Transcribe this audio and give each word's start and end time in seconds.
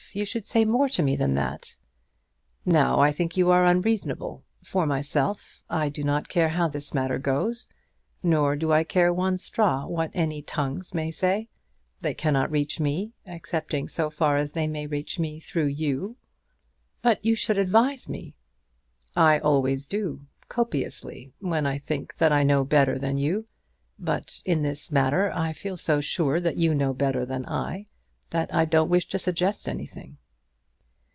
You 0.13 0.25
should 0.25 0.45
say 0.45 0.65
more 0.65 0.89
to 0.89 1.01
me 1.01 1.15
than 1.15 1.35
that." 1.35 1.77
"Now 2.65 2.99
I 2.99 3.13
think 3.13 3.37
you 3.37 3.49
are 3.49 3.63
unreasonable. 3.63 4.43
For 4.61 4.85
myself, 4.85 5.63
I 5.69 5.87
do 5.87 6.03
not 6.03 6.27
care 6.27 6.49
how 6.49 6.67
this 6.67 6.93
matter 6.93 7.17
goes; 7.17 7.69
nor 8.21 8.57
do 8.57 8.73
I 8.73 8.83
care 8.83 9.13
one 9.13 9.37
straw 9.37 9.85
what 9.87 10.11
any 10.13 10.41
tongues 10.41 10.93
may 10.93 11.11
say. 11.11 11.47
They 12.01 12.13
cannot 12.13 12.51
reach 12.51 12.77
me, 12.77 13.13
excepting 13.25 13.87
so 13.87 14.09
far 14.09 14.35
as 14.35 14.51
they 14.51 14.67
may 14.67 14.85
reach 14.85 15.17
me 15.17 15.39
through 15.39 15.67
you." 15.67 16.17
"But 17.01 17.23
you 17.23 17.33
should 17.33 17.57
advise 17.57 18.09
me." 18.09 18.35
"I 19.15 19.39
always 19.39 19.85
do, 19.87 20.27
copiously, 20.49 21.31
when 21.39 21.65
I 21.65 21.77
think 21.77 22.17
that 22.17 22.33
I 22.33 22.43
know 22.43 22.65
better 22.65 22.99
than 22.99 23.17
you; 23.17 23.45
but 23.97 24.41
in 24.43 24.61
this 24.61 24.91
matter 24.91 25.31
I 25.33 25.53
feel 25.53 25.77
so 25.77 26.01
sure 26.01 26.41
that 26.41 26.57
you 26.57 26.75
know 26.75 26.93
better 26.93 27.25
than 27.25 27.45
I, 27.45 27.87
that 28.31 28.53
I 28.55 28.63
don't 28.63 28.87
wish 28.87 29.09
to 29.09 29.19
suggest 29.19 29.67
anything." 29.67 30.17